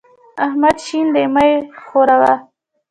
احمد 0.45 0.77
شين 0.85 1.07
دی؛ 1.15 1.25
مه 1.33 1.43
يې 1.49 1.55
ښوروه. 1.83 2.33